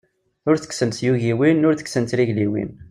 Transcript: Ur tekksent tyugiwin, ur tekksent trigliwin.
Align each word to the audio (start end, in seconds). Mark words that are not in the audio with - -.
Ur 0.49 0.55
tekksent 0.57 0.95
tyugiwin, 0.99 1.65
ur 1.67 1.75
tekksent 1.75 2.09
trigliwin. 2.11 2.71